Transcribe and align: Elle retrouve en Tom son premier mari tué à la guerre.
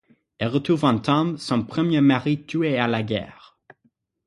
Elle 0.39 0.47
retrouve 0.47 0.85
en 0.85 0.97
Tom 0.97 1.37
son 1.37 1.63
premier 1.63 2.01
mari 2.01 2.43
tué 2.47 2.75
à 2.79 2.87
la 2.87 3.03
guerre. 3.03 3.55